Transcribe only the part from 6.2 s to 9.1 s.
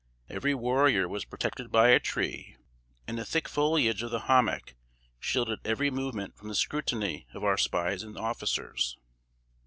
from the scrutiny of our spies and officers.